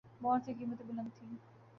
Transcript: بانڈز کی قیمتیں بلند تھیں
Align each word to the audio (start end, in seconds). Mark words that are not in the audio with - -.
بانڈز 0.21 0.45
کی 0.45 0.53
قیمتیں 0.53 0.87
بلند 0.87 1.09
تھیں 1.09 1.29